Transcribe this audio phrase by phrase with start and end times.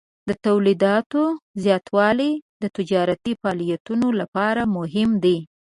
[0.27, 1.23] د تولیداتو
[1.63, 5.37] زیاتوالی د تجارتي فعالیتونو لپاره مهم دی.